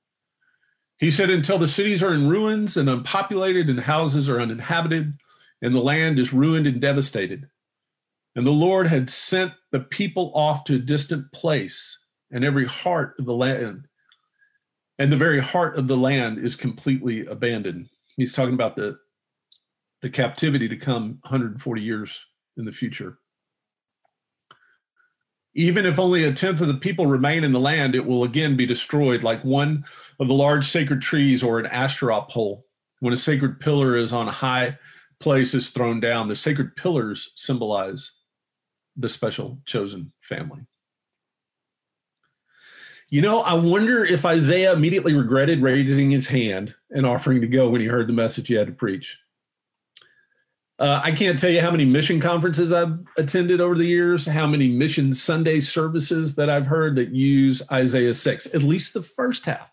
He 0.98 1.10
said, 1.10 1.30
Until 1.30 1.58
the 1.58 1.68
cities 1.68 2.02
are 2.02 2.14
in 2.14 2.28
ruins 2.28 2.76
and 2.76 2.88
unpopulated, 2.88 3.68
and 3.68 3.80
houses 3.80 4.28
are 4.28 4.40
uninhabited, 4.40 5.14
and 5.60 5.74
the 5.74 5.80
land 5.80 6.18
is 6.18 6.32
ruined 6.32 6.66
and 6.66 6.80
devastated. 6.80 7.48
And 8.34 8.46
the 8.46 8.50
Lord 8.50 8.86
had 8.86 9.08
sent 9.08 9.52
the 9.72 9.80
people 9.80 10.32
off 10.34 10.64
to 10.64 10.76
a 10.76 10.78
distant 10.78 11.32
place, 11.32 11.98
and 12.30 12.44
every 12.44 12.66
heart 12.66 13.14
of 13.18 13.24
the 13.26 13.34
land 13.34 13.88
and 14.98 15.12
the 15.12 15.16
very 15.16 15.40
heart 15.40 15.78
of 15.78 15.88
the 15.88 15.96
land 15.96 16.38
is 16.38 16.56
completely 16.56 17.26
abandoned. 17.26 17.88
He's 18.16 18.32
talking 18.32 18.54
about 18.54 18.76
the 18.76 18.98
the 20.02 20.10
captivity 20.10 20.68
to 20.68 20.76
come 20.76 21.18
140 21.22 21.82
years 21.82 22.24
in 22.58 22.64
the 22.64 22.72
future. 22.72 23.18
Even 25.58 25.86
if 25.86 25.98
only 25.98 26.22
a 26.25 26.34
tenth 26.34 26.60
of 26.60 26.68
the 26.68 26.75
people 26.75 27.06
remain 27.06 27.42
in 27.42 27.52
the 27.52 27.58
land, 27.58 27.94
it 27.94 28.04
will 28.04 28.25
again 28.25 28.56
be 28.56 28.66
destroyed 28.66 29.22
like 29.22 29.42
one 29.42 29.86
of 30.20 30.28
the 30.28 30.34
large 30.34 30.66
sacred 30.66 31.00
trees 31.00 31.42
or 31.42 31.58
an 31.58 31.64
Asherah 31.64 32.26
pole. 32.28 32.66
When 33.00 33.14
a 33.14 33.16
sacred 33.16 33.58
pillar 33.58 33.96
is 33.96 34.12
on 34.12 34.28
a 34.28 34.32
high 34.32 34.78
place 35.18 35.54
is 35.54 35.70
thrown 35.70 35.98
down, 35.98 36.28
the 36.28 36.36
sacred 36.36 36.76
pillars 36.76 37.32
symbolize 37.36 38.12
the 38.98 39.08
special 39.08 39.58
chosen 39.64 40.12
family. 40.20 40.60
You 43.08 43.22
know, 43.22 43.40
I 43.40 43.54
wonder 43.54 44.04
if 44.04 44.26
Isaiah 44.26 44.75
immediately 44.75 45.14
regretted 45.14 45.62
raising 45.62 46.10
his 46.10 46.26
hand 46.26 46.75
and 46.90 47.06
offering 47.06 47.40
to 47.40 47.46
go 47.46 47.70
when 47.70 47.80
he 47.80 47.86
heard 47.86 48.08
the 48.08 48.12
message 48.12 48.48
he 48.48 48.54
had 48.54 48.66
to 48.66 48.75
preach. 48.75 49.16
Uh, 50.78 51.00
I 51.02 51.12
can't 51.12 51.38
tell 51.38 51.50
you 51.50 51.62
how 51.62 51.71
many 51.71 51.87
mission 51.87 52.21
conferences 52.21 52.73
I've 52.73 52.99
attended 53.16 53.62
over 53.62 53.75
the 53.75 53.87
years, 53.87 54.26
how 54.26 54.47
many 54.47 54.68
mission 54.68 55.14
Sunday 55.14 55.61
services 55.61 56.35
that 56.35 56.50
I've 56.50 56.66
heard 56.66 56.97
that 56.97 57.14
use 57.14 57.62
Isaiah 57.73 58.12
6, 58.12 58.47
at 58.54 58.62
least 58.62 58.92
the 58.92 59.00
first 59.00 59.47
half. 59.47 59.71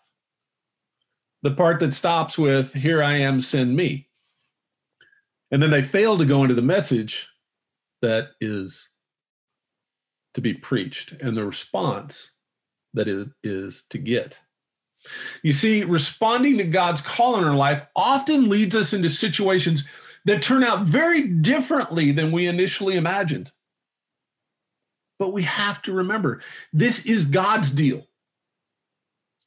The 1.42 1.50
part 1.50 1.80
that 1.80 1.92
stops 1.92 2.38
with, 2.38 2.72
Here 2.72 3.02
I 3.02 3.14
am, 3.16 3.38
send 3.40 3.76
me. 3.76 4.08
And 5.50 5.62
then 5.62 5.70
they 5.70 5.82
fail 5.82 6.16
to 6.16 6.24
go 6.24 6.42
into 6.42 6.54
the 6.54 6.62
message 6.62 7.28
that 8.00 8.30
is 8.40 8.88
to 10.32 10.40
be 10.40 10.54
preached. 10.54 11.12
And 11.20 11.36
the 11.36 11.44
response 11.44 12.30
that 12.94 13.08
it 13.08 13.28
is 13.42 13.82
to 13.90 13.98
get. 13.98 14.38
You 15.42 15.52
see, 15.52 15.84
responding 15.84 16.56
to 16.58 16.64
God's 16.64 17.02
call 17.02 17.36
in 17.36 17.44
our 17.44 17.54
life 17.54 17.84
often 17.94 18.48
leads 18.48 18.74
us 18.74 18.94
into 18.94 19.10
situations 19.10 19.84
that 20.24 20.42
turn 20.42 20.64
out 20.64 20.86
very 20.86 21.22
differently 21.28 22.12
than 22.12 22.32
we 22.32 22.46
initially 22.46 22.96
imagined. 22.96 23.52
But 25.18 25.32
we 25.32 25.42
have 25.42 25.82
to 25.82 25.92
remember 25.92 26.42
this 26.72 27.06
is 27.06 27.24
God's 27.24 27.70
deal. 27.70 28.06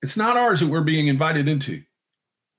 It's 0.01 0.17
not 0.17 0.37
ours 0.37 0.59
that 0.59 0.67
we're 0.67 0.81
being 0.81 1.07
invited 1.07 1.47
into. 1.47 1.83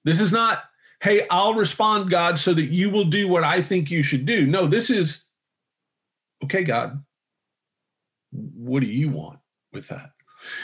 This 0.05 0.21
is 0.21 0.33
not, 0.33 0.65
hey, 1.01 1.27
I'll 1.31 1.55
respond, 1.55 2.11
God, 2.11 2.39
so 2.39 2.53
that 2.55 2.71
you 2.71 2.91
will 2.91 3.05
do 3.05 3.29
what 3.29 3.45
I 3.45 3.63
think 3.63 3.91
you 3.91 4.03
should 4.03 4.27
do. 4.27 4.47
No, 4.47 4.67
this 4.67 4.91
is, 4.91 5.23
okay, 6.45 6.65
God, 6.65 7.03
what 8.31 8.81
do 8.81 8.87
you 8.87 9.09
want 9.09 9.39
with 9.73 9.89
that? 9.89 10.11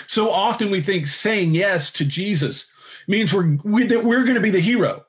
So 0.06 0.30
often 0.30 0.70
we 0.70 0.80
think 0.80 1.06
saying 1.06 1.54
yes 1.54 1.90
to 1.90 2.04
Jesus 2.04 2.70
means 3.08 3.32
we're 3.32 3.58
we, 3.64 3.86
that 3.86 4.04
we're 4.04 4.22
going 4.22 4.36
to 4.36 4.40
be 4.40 4.50
the 4.50 4.60
hero. 4.60 5.04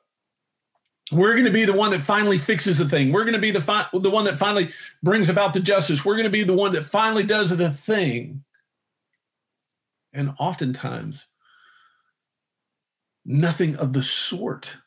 We're 1.11 1.33
going 1.33 1.45
to 1.45 1.51
be 1.51 1.65
the 1.65 1.73
one 1.73 1.91
that 1.91 2.01
finally 2.01 2.37
fixes 2.37 2.79
the 2.79 2.89
thing. 2.89 3.11
We're 3.11 3.23
going 3.23 3.33
to 3.33 3.39
be 3.39 3.51
the 3.51 3.61
fi- 3.61 3.87
the 3.93 4.09
one 4.09 4.25
that 4.25 4.39
finally 4.39 4.71
brings 5.03 5.29
about 5.29 5.53
the 5.53 5.59
justice. 5.59 6.03
We're 6.03 6.15
going 6.15 6.25
to 6.25 6.31
be 6.31 6.43
the 6.43 6.53
one 6.53 6.73
that 6.73 6.85
finally 6.85 7.23
does 7.23 7.55
the 7.55 7.69
thing. 7.69 8.43
And 10.13 10.33
oftentimes, 10.39 11.27
nothing 13.23 13.75
of 13.75 13.93
the 13.93 14.01
sort 14.01 14.77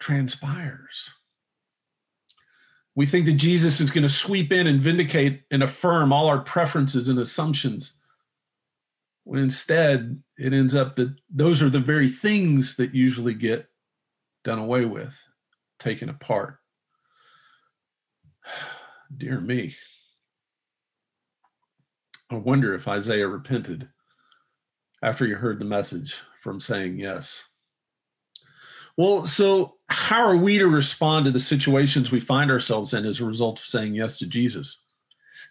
transpires. 0.00 1.10
We 2.94 3.06
think 3.06 3.26
that 3.26 3.34
Jesus 3.34 3.80
is 3.80 3.92
going 3.92 4.02
to 4.02 4.08
sweep 4.08 4.50
in 4.50 4.66
and 4.66 4.80
vindicate 4.80 5.42
and 5.52 5.62
affirm 5.62 6.12
all 6.12 6.26
our 6.26 6.40
preferences 6.40 7.08
and 7.08 7.18
assumptions. 7.18 7.92
When 9.22 9.40
instead, 9.40 10.20
it 10.36 10.52
ends 10.52 10.74
up 10.74 10.96
that 10.96 11.14
those 11.30 11.62
are 11.62 11.70
the 11.70 11.78
very 11.78 12.08
things 12.08 12.74
that 12.76 12.94
usually 12.94 13.34
get 13.34 13.68
done 14.42 14.58
away 14.58 14.84
with, 14.84 15.14
taken 15.78 16.08
apart. 16.08 16.58
Dear 19.16 19.40
me. 19.40 19.74
I 22.30 22.36
wonder 22.36 22.74
if 22.74 22.88
Isaiah 22.88 23.26
repented 23.26 23.88
after 25.02 25.26
he 25.26 25.32
heard 25.32 25.58
the 25.58 25.64
message 25.64 26.14
from 26.42 26.60
saying 26.60 26.98
yes. 26.98 27.44
Well, 28.96 29.24
so 29.24 29.76
how 29.88 30.20
are 30.20 30.36
we 30.36 30.58
to 30.58 30.66
respond 30.66 31.24
to 31.24 31.30
the 31.30 31.40
situations 31.40 32.10
we 32.10 32.20
find 32.20 32.50
ourselves 32.50 32.94
in 32.94 33.06
as 33.06 33.20
a 33.20 33.24
result 33.24 33.60
of 33.60 33.64
saying 33.64 33.94
yes 33.94 34.18
to 34.18 34.26
Jesus? 34.26 34.78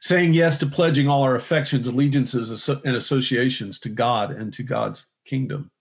Saying 0.01 0.34
yes 0.34 0.57
to 0.57 0.67
pledging 0.67 1.07
all 1.07 1.24
our 1.24 1.36
affections, 1.36 1.88
allegiances, 1.88 2.69
and 2.69 2.96
associations 2.96 3.79
to 3.79 3.89
God 3.89 4.31
and 4.31 4.53
to 4.53 4.63
God's 4.63 5.05
kingdom. 5.25 5.72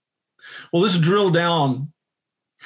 Well, 0.71 0.81
let's 0.81 0.97
drill 0.97 1.29
down 1.29 1.91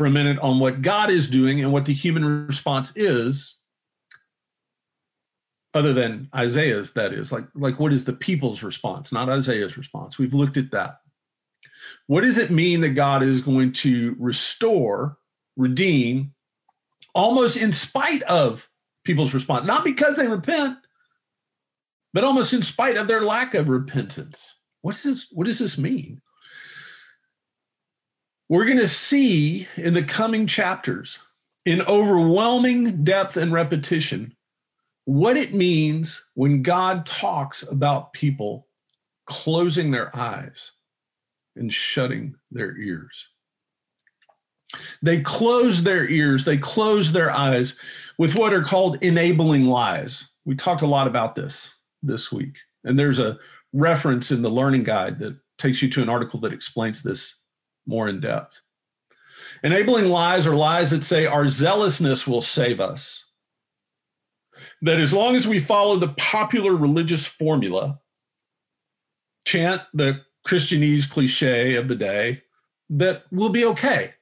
for 0.01 0.08
a 0.08 0.10
minute 0.10 0.39
on 0.39 0.58
what 0.58 0.81
God 0.81 1.12
is 1.12 1.27
doing 1.27 1.62
and 1.62 1.72
what 1.72 1.86
the 1.86 1.93
human 1.93 2.48
response 2.48 2.91
is, 2.96 3.58
other 5.75 5.93
than 5.93 6.27
Isaiah's, 6.36 6.93
that 6.93 7.13
is. 7.13 7.31
Like, 7.31 7.43
like 7.53 7.79
what 7.79 7.93
is 7.93 8.03
the 8.03 8.13
people's 8.13 8.63
response, 8.63 9.12
not 9.12 9.29
Isaiah's 9.29 9.77
response? 9.77 10.17
We've 10.17 10.34
looked 10.34 10.58
at 10.58 10.72
that. 10.72 11.01
What 12.08 12.22
does 12.22 12.39
it 12.39 12.50
mean 12.50 12.81
that 12.81 12.96
God 12.96 13.22
is 13.22 13.41
going 13.41 13.74
to 13.74 14.15
restore, 14.17 15.20
redeem, 15.55 16.34
almost 17.13 17.55
in 17.55 17.72
spite 17.72 18.24
of 18.24 18.67
people's 19.03 19.36
response? 19.36 19.67
Not 19.67 19.84
because 19.84 20.17
they 20.17 20.25
repent, 20.25 20.79
but 22.12 22.24
almost 22.24 22.53
in 22.53 22.63
spite 22.63 22.98
of 22.98 23.08
their 23.08 23.22
lack 23.22 23.53
of 23.53 23.70
repentance. 23.70 24.55
What 24.81 24.93
does 24.93 25.03
this, 25.03 25.27
what 25.31 25.46
does 25.46 25.60
this 25.60 25.77
mean? 25.77 26.24
We're 28.51 28.65
going 28.65 28.79
to 28.79 28.88
see 28.89 29.65
in 29.77 29.93
the 29.93 30.03
coming 30.03 30.46
chapters, 30.46 31.20
in 31.63 31.81
overwhelming 31.84 33.05
depth 33.05 33.38
and 33.38 33.53
repetition, 33.53 34.36
what 35.05 35.38
it 35.38 35.53
means 35.53 36.22
when 36.34 36.62
God 36.62 37.05
talks 37.05 37.63
about 37.63 38.12
people 38.12 38.67
closing 39.25 39.89
their 39.89 40.13
eyes 40.13 40.74
and 41.55 41.74
shutting 41.74 42.36
their 42.51 42.75
ears. 42.75 43.25
They 45.01 45.22
close 45.22 45.84
their 45.84 46.05
ears, 46.10 46.43
they 46.43 46.58
close 46.58 47.13
their 47.13 47.31
eyes 47.31 47.77
with 48.17 48.36
what 48.36 48.53
are 48.53 48.63
called 48.63 49.01
enabling 49.01 49.67
lies. 49.67 50.25
We 50.43 50.55
talked 50.55 50.81
a 50.81 50.88
lot 50.88 51.08
about 51.08 51.36
this 51.36 51.70
this 52.03 52.34
week. 52.34 52.58
And 52.84 53.00
there's 53.00 53.20
a 53.20 53.38
reference 53.72 54.29
in 54.29 54.41
the 54.41 54.51
learning 54.51 54.84
guide 54.84 55.20
that 55.20 55.38
takes 55.58 55.81
you 55.81 55.89
to 55.91 56.01
an 56.01 56.10
article 56.10 56.41
that 56.41 56.51
explains 56.51 57.01
this 57.01 57.36
more 57.85 58.07
in 58.07 58.19
depth. 58.19 58.59
Enabling 59.63 60.05
lies 60.05 60.47
are 60.47 60.55
lies 60.55 60.91
that 60.91 61.03
say 61.03 61.25
our 61.25 61.47
zealousness 61.47 62.27
will 62.27 62.41
save 62.41 62.79
us. 62.79 63.25
That 64.81 65.00
as 65.00 65.13
long 65.13 65.35
as 65.35 65.47
we 65.47 65.59
follow 65.59 65.97
the 65.97 66.09
popular 66.09 66.75
religious 66.75 67.25
formula, 67.25 68.00
chant 69.45 69.81
the 69.93 70.21
Christianese 70.47 71.09
cliche 71.09 71.75
of 71.75 71.88
the 71.88 71.95
day 71.95 72.41
that 72.89 73.23
we'll 73.31 73.50
be 73.50 73.65
okay. 73.65 74.13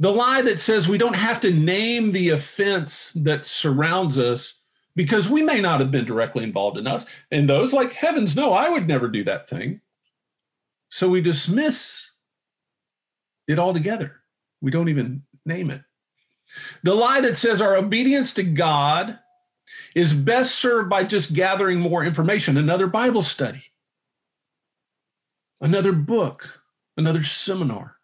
The 0.00 0.12
lie 0.12 0.42
that 0.42 0.60
says 0.60 0.88
we 0.88 0.98
don't 0.98 1.16
have 1.16 1.40
to 1.40 1.52
name 1.52 2.12
the 2.12 2.30
offense 2.30 3.12
that 3.14 3.46
surrounds 3.46 4.18
us 4.18 4.54
because 4.96 5.28
we 5.28 5.42
may 5.42 5.60
not 5.60 5.80
have 5.80 5.90
been 5.90 6.04
directly 6.04 6.44
involved 6.44 6.78
in 6.78 6.86
us. 6.86 7.06
And 7.30 7.48
those, 7.48 7.72
like, 7.72 7.92
heavens, 7.92 8.36
no, 8.36 8.52
I 8.52 8.68
would 8.68 8.86
never 8.86 9.08
do 9.08 9.24
that 9.24 9.48
thing. 9.48 9.80
So 10.94 11.08
we 11.08 11.22
dismiss 11.22 12.08
it 13.48 13.58
altogether. 13.58 14.20
We 14.60 14.70
don't 14.70 14.88
even 14.88 15.24
name 15.44 15.72
it. 15.72 15.82
The 16.84 16.94
lie 16.94 17.20
that 17.22 17.36
says 17.36 17.60
our 17.60 17.74
obedience 17.74 18.32
to 18.34 18.44
God 18.44 19.18
is 19.96 20.12
best 20.12 20.54
served 20.54 20.88
by 20.88 21.02
just 21.02 21.34
gathering 21.34 21.80
more 21.80 22.04
information, 22.04 22.56
another 22.56 22.86
Bible 22.86 23.22
study 23.22 23.64
another 25.60 25.92
book, 25.92 26.48
another 26.96 27.24
seminar. 27.24 27.96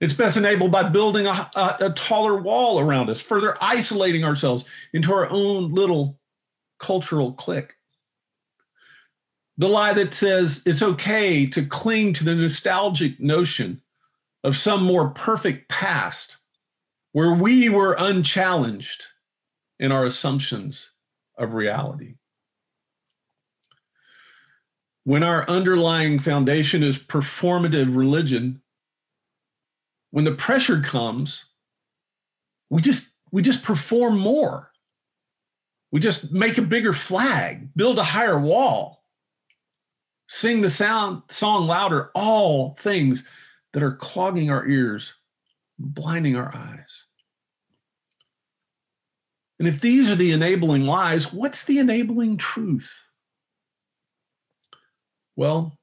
It's 0.00 0.14
best 0.14 0.36
enabled 0.36 0.72
by 0.72 0.88
building 0.88 1.28
a, 1.28 1.48
a, 1.54 1.76
a, 1.82 1.90
taller 1.90 2.36
wall 2.36 2.80
around 2.80 3.10
us, 3.10 3.20
further 3.20 3.56
isolating 3.60 4.24
ourselves 4.24 4.64
into 4.92 5.12
our 5.12 5.30
own 5.30 5.72
little 5.72 6.18
cultural 6.80 7.34
clique. 7.34 7.74
The 9.62 9.68
lie 9.68 9.92
that 9.92 10.12
says 10.12 10.60
it's 10.66 10.82
okay 10.82 11.46
to 11.46 11.64
cling 11.64 12.14
to 12.14 12.24
the 12.24 12.34
nostalgic 12.34 13.20
notion 13.20 13.80
of 14.42 14.56
some 14.56 14.82
more 14.82 15.10
perfect 15.10 15.68
past 15.68 16.36
where 17.12 17.32
we 17.32 17.68
were 17.68 17.94
unchallenged 17.96 19.06
in 19.78 19.92
our 19.92 20.04
assumptions 20.04 20.90
of 21.38 21.54
reality 21.54 22.16
when 25.04 25.22
our 25.22 25.48
underlying 25.48 26.18
foundation 26.18 26.82
is 26.82 26.98
performative 26.98 27.96
religion, 27.96 28.60
when 30.10 30.24
the 30.24 30.32
pressure 30.32 30.80
comes, 30.80 31.44
we 32.68 32.82
just 32.82 33.06
we 33.30 33.42
just 33.42 33.62
perform 33.62 34.18
more. 34.18 34.72
We 35.92 36.00
just 36.00 36.32
make 36.32 36.58
a 36.58 36.62
bigger 36.62 36.92
flag, 36.92 37.68
build 37.76 38.00
a 38.00 38.02
higher 38.02 38.40
wall, 38.40 39.01
sing 40.32 40.62
the 40.62 40.70
sound 40.70 41.20
song 41.28 41.66
louder, 41.66 42.10
all 42.14 42.74
things 42.80 43.22
that 43.74 43.82
are 43.82 43.92
clogging 43.92 44.50
our 44.50 44.66
ears, 44.66 45.12
blinding 45.78 46.36
our 46.36 46.54
eyes. 46.56 47.04
And 49.58 49.68
if 49.68 49.82
these 49.82 50.10
are 50.10 50.16
the 50.16 50.32
enabling 50.32 50.86
lies, 50.86 51.34
what's 51.34 51.64
the 51.64 51.78
enabling 51.78 52.38
truth? 52.38 52.90
Well, 55.36 55.78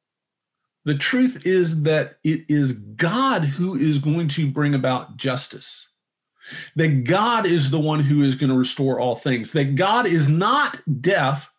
the 0.84 0.96
truth 0.96 1.46
is 1.46 1.84
that 1.84 2.18
it 2.24 2.46
is 2.50 2.74
God 2.74 3.44
who 3.44 3.76
is 3.76 4.00
going 4.00 4.30
to 4.30 4.50
bring 4.50 4.74
about 4.74 5.16
justice. 5.16 5.88
That 6.76 7.04
God 7.04 7.46
is 7.46 7.70
the 7.70 7.80
one 7.80 8.00
who 8.00 8.24
is 8.24 8.34
going 8.34 8.50
to 8.50 8.58
restore 8.58 9.00
all 9.00 9.16
things. 9.16 9.52
That 9.52 9.76
God 9.76 10.08
is 10.08 10.28
not 10.28 10.82
deaf 11.02 11.52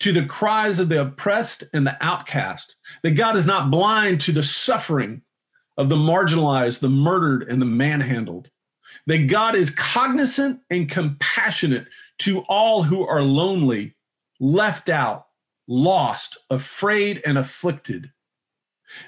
to 0.00 0.12
the 0.12 0.24
cries 0.24 0.78
of 0.78 0.88
the 0.88 1.00
oppressed 1.00 1.64
and 1.72 1.86
the 1.86 1.96
outcast. 2.04 2.76
That 3.02 3.12
God 3.12 3.36
is 3.36 3.46
not 3.46 3.70
blind 3.70 4.20
to 4.22 4.32
the 4.32 4.42
suffering 4.42 5.22
of 5.76 5.88
the 5.88 5.96
marginalized, 5.96 6.80
the 6.80 6.88
murdered, 6.88 7.48
and 7.48 7.60
the 7.60 7.66
manhandled. 7.66 8.50
That 9.06 9.28
God 9.28 9.54
is 9.54 9.70
cognizant 9.70 10.60
and 10.70 10.88
compassionate 10.88 11.86
to 12.20 12.40
all 12.40 12.82
who 12.82 13.06
are 13.06 13.22
lonely, 13.22 13.94
left 14.40 14.88
out, 14.88 15.26
lost, 15.66 16.38
afraid, 16.50 17.22
and 17.24 17.38
afflicted. 17.38 18.10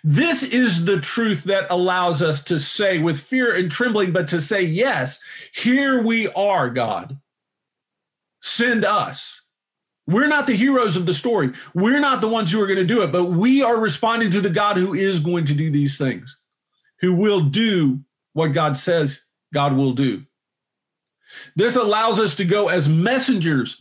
This 0.04 0.42
is 0.42 0.84
the 0.84 1.00
truth 1.00 1.44
that 1.44 1.70
allows 1.70 2.20
us 2.22 2.44
to 2.44 2.58
say 2.58 2.98
with 2.98 3.18
fear 3.18 3.54
and 3.54 3.70
trembling, 3.70 4.12
but 4.12 4.28
to 4.28 4.40
say, 4.40 4.62
Yes, 4.62 5.18
here 5.52 6.02
we 6.02 6.28
are, 6.28 6.68
God. 6.68 7.18
Send 8.42 8.84
us. 8.84 9.42
We're 10.06 10.26
not 10.26 10.46
the 10.46 10.56
heroes 10.56 10.96
of 10.96 11.06
the 11.06 11.14
story. 11.14 11.52
We're 11.74 12.00
not 12.00 12.20
the 12.20 12.28
ones 12.28 12.50
who 12.50 12.60
are 12.60 12.66
going 12.66 12.78
to 12.78 12.84
do 12.84 13.02
it, 13.02 13.12
but 13.12 13.26
we 13.26 13.62
are 13.62 13.78
responding 13.78 14.30
to 14.32 14.40
the 14.40 14.50
God 14.50 14.76
who 14.76 14.94
is 14.94 15.20
going 15.20 15.46
to 15.46 15.54
do 15.54 15.70
these 15.70 15.98
things, 15.98 16.36
who 17.00 17.14
will 17.14 17.40
do 17.40 18.00
what 18.32 18.48
God 18.48 18.76
says 18.76 19.22
God 19.52 19.76
will 19.76 19.92
do. 19.92 20.24
This 21.54 21.76
allows 21.76 22.18
us 22.18 22.34
to 22.36 22.44
go 22.44 22.68
as 22.68 22.88
messengers 22.88 23.80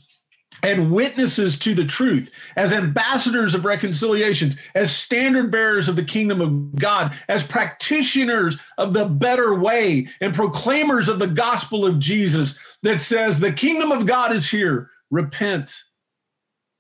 and 0.61 0.91
witnesses 0.91 1.57
to 1.59 1.73
the 1.73 1.85
truth, 1.85 2.31
as 2.55 2.73
ambassadors 2.73 3.55
of 3.55 3.65
reconciliation, 3.65 4.53
as 4.75 4.95
standard 4.95 5.51
bearers 5.51 5.88
of 5.88 5.95
the 5.95 6.03
kingdom 6.03 6.41
of 6.41 6.75
God, 6.75 7.17
as 7.27 7.43
practitioners 7.43 8.57
of 8.77 8.93
the 8.93 9.05
better 9.05 9.55
way, 9.55 10.07
and 10.19 10.33
proclaimers 10.33 11.07
of 11.07 11.19
the 11.19 11.27
gospel 11.27 11.85
of 11.85 11.99
Jesus 11.99 12.57
that 12.83 13.01
says, 13.01 13.39
The 13.39 13.53
kingdom 13.53 13.91
of 13.91 14.05
God 14.05 14.33
is 14.33 14.49
here. 14.49 14.89
Repent 15.11 15.75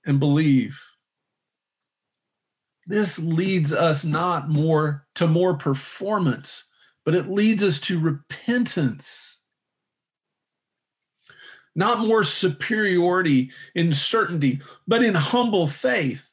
and 0.05 0.19
believe. 0.19 0.79
This 2.89 3.19
leads 3.19 3.71
us 3.71 4.03
not 4.03 4.49
more 4.49 5.05
to 5.15 5.27
more 5.27 5.55
performance, 5.55 6.63
but 7.05 7.13
it 7.13 7.29
leads 7.29 7.63
us 7.63 7.79
to 7.81 7.99
repentance. 7.99 9.39
Not 11.75 11.99
more 11.99 12.23
superiority 12.23 13.51
in 13.75 13.93
certainty, 13.93 14.61
but 14.87 15.03
in 15.03 15.13
humble 15.13 15.67
faith, 15.67 16.27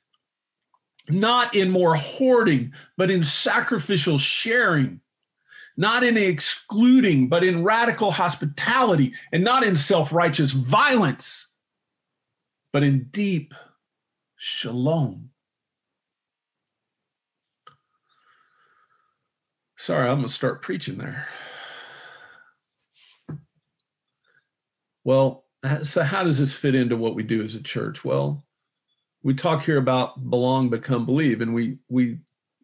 not 1.11 1.55
in 1.55 1.71
more 1.71 1.95
hoarding, 1.95 2.73
but 2.97 3.11
in 3.11 3.23
sacrificial 3.23 4.17
sharing, 4.17 5.01
not 5.77 6.03
in 6.03 6.17
excluding, 6.17 7.29
but 7.29 7.45
in 7.45 7.65
radical 7.65 8.11
hospitality, 8.11 9.13
and 9.31 9.45
not 9.45 9.63
in 9.63 9.77
self 9.77 10.11
righteous 10.13 10.53
violence, 10.53 11.46
but 12.77 12.85
in 12.85 13.05
deep 13.05 13.55
shalom. 14.37 15.31
Sorry, 19.79 20.07
I'm 20.07 20.17
going 20.17 20.27
to 20.27 20.33
start 20.35 20.61
preaching 20.61 20.99
there. 20.99 21.27
Well, 25.05 25.47
so 25.85 26.03
how 26.03 26.23
does 26.23 26.39
this 26.39 26.53
fit 26.53 26.75
into 26.75 26.99
what 26.99 27.15
we 27.15 27.23
do 27.23 27.43
as 27.43 27.55
a 27.55 27.63
church? 27.63 28.05
Well, 28.05 28.45
we 29.23 29.33
talk 29.33 29.65
here 29.65 29.79
about 29.79 30.29
belong, 30.29 30.69
become, 30.69 31.07
believe, 31.07 31.41
and 31.41 31.55
we 31.55 31.79
we 31.89 32.19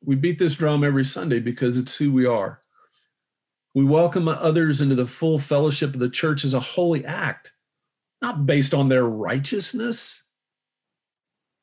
we 0.04 0.14
beat 0.14 0.38
this 0.38 0.56
drum 0.56 0.84
every 0.84 1.06
Sunday 1.06 1.40
because 1.40 1.78
it's 1.78 1.96
who 1.96 2.12
we 2.12 2.26
are. 2.26 2.60
We 3.74 3.86
welcome 3.86 4.28
others 4.28 4.82
into 4.82 4.94
the 4.94 5.06
full 5.06 5.38
fellowship 5.38 5.94
of 5.94 6.00
the 6.00 6.10
church 6.10 6.44
as 6.44 6.52
a 6.52 6.60
holy 6.60 7.02
act, 7.06 7.52
not 8.22 8.46
based 8.46 8.72
on 8.72 8.88
their 8.88 9.04
righteousness 9.04 10.22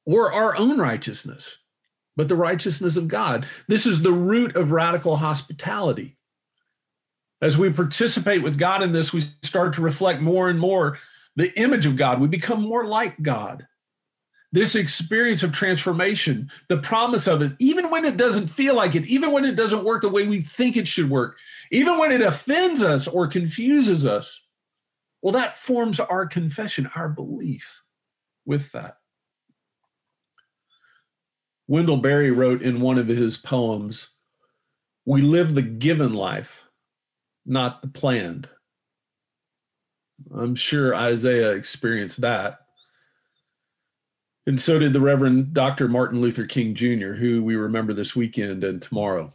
or 0.05 0.31
our 0.33 0.57
own 0.57 0.77
righteousness, 0.77 1.57
but 2.17 2.27
the 2.27 2.35
righteousness 2.35 2.97
of 2.97 3.07
God. 3.07 3.47
This 3.67 3.85
is 3.85 4.01
the 4.01 4.11
root 4.11 4.55
of 4.55 4.73
radical 4.73 5.15
hospitality. 5.15 6.17
As 7.41 7.57
we 7.57 7.69
participate 7.71 8.43
with 8.43 8.57
God 8.57 8.83
in 8.83 8.91
this, 8.91 9.13
we 9.13 9.21
start 9.41 9.73
to 9.75 9.81
reflect 9.81 10.19
more 10.21 10.49
and 10.49 10.59
more 10.59 10.99
the 11.37 11.57
image 11.57 11.85
of 11.85 11.95
God. 11.95 12.19
We 12.19 12.27
become 12.27 12.61
more 12.61 12.85
like 12.85 13.21
God. 13.21 13.65
This 14.51 14.75
experience 14.75 15.43
of 15.43 15.53
transformation, 15.53 16.51
the 16.67 16.77
promise 16.77 17.27
of 17.27 17.41
it, 17.41 17.53
even 17.59 17.89
when 17.89 18.03
it 18.03 18.17
doesn't 18.17 18.47
feel 18.47 18.75
like 18.75 18.95
it, 18.95 19.05
even 19.05 19.31
when 19.31 19.45
it 19.45 19.55
doesn't 19.55 19.85
work 19.85 20.01
the 20.01 20.09
way 20.09 20.27
we 20.27 20.41
think 20.41 20.75
it 20.75 20.87
should 20.87 21.09
work, 21.09 21.37
even 21.71 21.97
when 21.99 22.11
it 22.11 22.21
offends 22.21 22.83
us 22.83 23.07
or 23.07 23.27
confuses 23.27 24.05
us, 24.05 24.41
well, 25.21 25.33
that 25.33 25.55
forms 25.55 25.99
our 25.99 26.25
confession, 26.25 26.89
our 26.95 27.09
belief 27.09 27.81
with 28.45 28.71
that. 28.71 28.97
Wendell 31.67 31.97
Berry 31.97 32.31
wrote 32.31 32.61
in 32.61 32.81
one 32.81 32.97
of 32.97 33.07
his 33.07 33.37
poems, 33.37 34.09
We 35.05 35.21
live 35.21 35.53
the 35.53 35.61
given 35.61 36.13
life 36.13 36.63
not 37.49 37.81
the 37.81 37.87
planned. 37.87 38.47
I'm 40.33 40.55
sure 40.55 40.95
Isaiah 40.95 41.51
experienced 41.51 42.21
that. 42.21 42.59
And 44.45 44.59
so 44.61 44.79
did 44.79 44.93
the 44.93 45.01
Reverend 45.01 45.53
Dr. 45.53 45.87
Martin 45.87 46.21
Luther 46.21 46.45
King 46.45 46.73
Jr., 46.75 47.13
who 47.13 47.43
we 47.43 47.55
remember 47.55 47.93
this 47.93 48.15
weekend 48.15 48.63
and 48.63 48.81
tomorrow. 48.81 49.33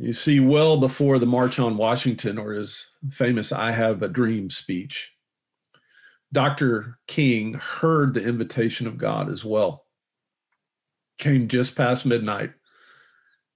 You 0.00 0.12
see, 0.12 0.38
well 0.38 0.76
before 0.76 1.18
the 1.18 1.26
March 1.26 1.58
on 1.58 1.76
Washington 1.76 2.38
or 2.38 2.52
his 2.52 2.86
famous 3.10 3.50
I 3.50 3.72
Have 3.72 4.00
a 4.02 4.08
Dream 4.08 4.48
speech, 4.48 5.10
Dr. 6.32 7.00
King 7.08 7.54
heard 7.54 8.14
the 8.14 8.22
invitation 8.22 8.86
of 8.86 8.96
God 8.96 9.28
as 9.28 9.44
well. 9.44 9.86
Came 11.18 11.48
just 11.48 11.74
past 11.74 12.06
midnight 12.06 12.52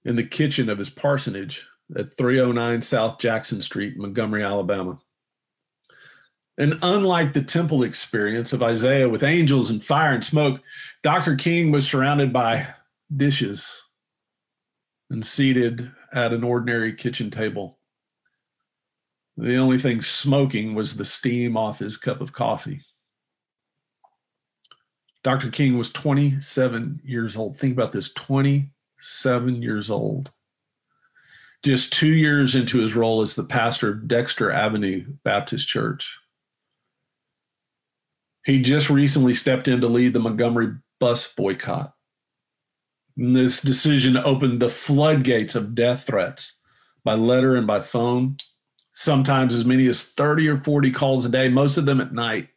in 0.03 0.17
the 0.17 0.23
kitchen 0.23 0.69
of 0.69 0.77
his 0.77 0.89
parsonage 0.89 1.65
at 1.95 2.17
309 2.17 2.81
South 2.81 3.19
Jackson 3.19 3.61
Street, 3.61 3.97
Montgomery, 3.97 4.43
Alabama. 4.43 4.99
And 6.57 6.77
unlike 6.81 7.31
the 7.31 7.41
temple 7.41 7.83
experience 7.83 8.51
of 8.51 8.61
Isaiah 8.61 9.07
with 9.07 9.23
angels 9.23 9.69
and 9.69 9.81
fire 9.81 10.13
and 10.13 10.25
smoke, 10.25 10.59
Dr. 11.03 11.37
King 11.37 11.71
was 11.71 11.87
surrounded 11.87 12.33
by 12.33 12.67
dishes 13.15 13.65
and 15.09 15.25
seated 15.25 15.89
at 16.13 16.33
an 16.33 16.43
ordinary 16.43 16.93
kitchen 16.93 17.31
table. 17.31 17.79
The 19.37 19.57
only 19.57 19.79
thing 19.79 20.01
smoking 20.01 20.75
was 20.75 20.95
the 20.95 21.05
steam 21.05 21.57
off 21.57 21.79
his 21.79 21.97
cup 21.97 22.21
of 22.21 22.33
coffee. 22.33 22.81
Dr. 25.23 25.49
King 25.49 25.77
was 25.77 25.89
27 25.91 27.01
years 27.03 27.35
old. 27.35 27.57
Think 27.57 27.73
about 27.73 27.91
this 27.91 28.13
27 28.13 29.61
years 29.61 29.89
old 29.89 30.31
just 31.63 31.93
two 31.93 32.11
years 32.11 32.55
into 32.55 32.79
his 32.79 32.93
role 32.93 33.21
as 33.21 33.35
the 33.35 33.43
pastor 33.43 33.89
of 33.89 34.07
Dexter 34.07 34.51
Avenue 34.51 35.05
Baptist 35.23 35.67
Church. 35.67 36.17
He 38.45 38.61
just 38.61 38.89
recently 38.89 39.33
stepped 39.33 39.69
in 39.69 39.79
to 39.79 39.87
lead 39.87 40.11
the 40.11 40.19
Montgomery 40.19 40.75
bus 40.99 41.31
boycott. 41.35 41.93
This 43.15 43.61
decision 43.61 44.17
opened 44.17 44.59
the 44.59 44.69
floodgates 44.69 45.55
of 45.55 45.75
death 45.75 46.05
threats 46.05 46.53
by 47.03 47.13
letter 47.13 47.55
and 47.55 47.67
by 47.67 47.81
phone, 47.81 48.37
sometimes 48.93 49.53
as 49.53 49.65
many 49.65 49.87
as 49.87 50.03
30 50.03 50.47
or 50.49 50.57
40 50.57 50.91
calls 50.91 51.25
a 51.25 51.29
day, 51.29 51.49
most 51.49 51.77
of 51.77 51.85
them 51.85 52.01
at 52.01 52.13
night. 52.13 52.49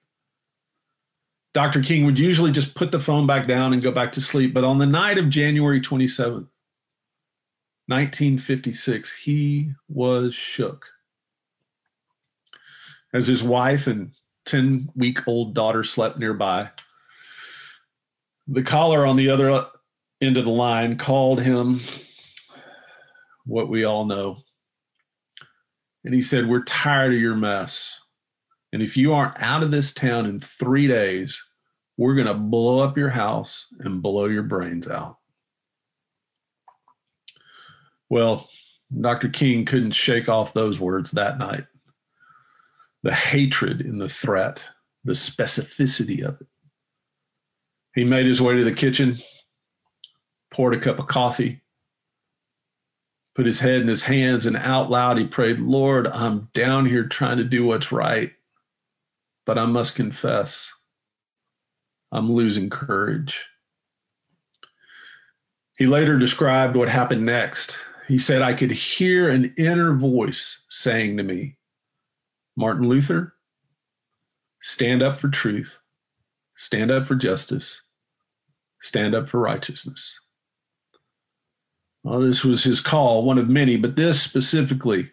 Dr. 1.52 1.82
King 1.82 2.04
would 2.04 2.18
usually 2.18 2.52
just 2.52 2.74
put 2.74 2.90
the 2.90 3.00
phone 3.00 3.26
back 3.26 3.46
down 3.46 3.72
and 3.72 3.82
go 3.82 3.90
back 3.90 4.12
to 4.12 4.20
sleep. 4.20 4.52
But 4.52 4.64
on 4.64 4.78
the 4.78 4.86
night 4.86 5.18
of 5.18 5.30
January 5.30 5.80
27th, 5.80 6.48
1956, 7.88 9.12
he 9.22 9.72
was 9.88 10.34
shook. 10.34 10.86
As 13.14 13.26
his 13.26 13.42
wife 13.42 13.86
and 13.86 14.12
10 14.44 14.90
week 14.96 15.26
old 15.26 15.54
daughter 15.54 15.82
slept 15.84 16.18
nearby, 16.18 16.70
the 18.46 18.62
caller 18.62 19.06
on 19.06 19.16
the 19.16 19.30
other 19.30 19.66
of 20.22 20.44
the 20.44 20.50
line 20.50 20.96
called 20.96 21.40
him 21.40 21.81
what 23.44 23.68
we 23.68 23.85
all 23.85 24.05
know. 24.05 24.38
And 26.05 26.14
he 26.14 26.22
said, 26.22 26.48
We're 26.48 26.64
tired 26.64 27.12
of 27.12 27.20
your 27.20 27.37
mess. 27.37 27.98
And 28.72 28.83
if 28.83 28.96
you 28.96 29.12
aren't 29.12 29.40
out 29.40 29.62
of 29.62 29.70
this 29.70 29.92
town 29.92 30.26
in 30.26 30.40
three 30.40 30.87
days, 30.88 31.40
we're 31.96 32.14
going 32.14 32.26
to 32.26 32.35
blow 32.35 32.81
up 32.81 32.96
your 32.96 33.11
house 33.11 33.66
and 33.81 34.02
blow 34.02 34.26
your 34.26 34.42
brains 34.42 34.87
out. 34.87 35.18
Well, 38.09 38.48
Dr. 39.00 39.29
King 39.29 39.64
couldn't 39.64 39.92
shake 39.92 40.29
off 40.29 40.52
those 40.52 40.79
words 40.79 41.12
that 41.12 41.38
night. 41.38 41.64
The 43.02 43.14
hatred 43.14 43.81
in 43.81 43.98
the 43.98 44.09
threat, 44.09 44.62
the 45.05 45.12
specificity 45.12 46.22
of 46.22 46.40
it. 46.40 46.46
He 47.94 48.05
made 48.05 48.26
his 48.26 48.42
way 48.42 48.57
to 48.57 48.64
the 48.64 48.72
kitchen, 48.72 49.18
poured 50.56 50.74
a 50.74 50.80
cup 50.80 50.98
of 50.98 51.06
coffee, 51.06 51.60
put 53.34 53.46
his 53.46 53.60
head 53.60 53.82
in 53.82 53.88
his 53.88 54.02
hands, 54.02 54.46
and 54.46 54.56
out 54.56 54.90
loud 54.90 55.18
he 55.18 55.26
prayed, 55.26 55.58
Lord, 55.58 56.06
I'm 56.06 56.48
down 56.54 56.86
here 56.86 57.06
trying 57.06 57.36
to 57.36 57.44
do 57.44 57.64
what's 57.64 57.92
right, 57.92 58.32
but 59.44 59.58
I 59.58 59.66
must 59.66 59.94
confess, 59.94 60.72
I'm 62.10 62.32
losing 62.32 62.70
courage. 62.70 63.44
He 65.76 65.86
later 65.86 66.18
described 66.18 66.74
what 66.74 66.88
happened 66.88 67.26
next 67.26 67.76
he 68.06 68.18
said, 68.18 68.40
I 68.40 68.54
could 68.54 68.70
hear 68.70 69.28
an 69.28 69.52
inner 69.56 69.94
voice 69.94 70.60
saying 70.70 71.16
to 71.16 71.22
me, 71.22 71.56
Martin 72.56 72.88
Luther, 72.88 73.34
stand 74.62 75.02
up 75.02 75.16
for 75.16 75.28
truth, 75.28 75.78
stand 76.56 76.90
up 76.90 77.06
for 77.06 77.16
justice, 77.16 77.82
stand 78.80 79.14
up 79.14 79.28
for 79.28 79.40
righteousness. 79.40 80.18
Well, 82.06 82.20
this 82.20 82.44
was 82.44 82.62
his 82.62 82.80
call, 82.80 83.24
one 83.24 83.36
of 83.36 83.48
many, 83.48 83.76
but 83.76 83.96
this 83.96 84.22
specifically 84.22 85.10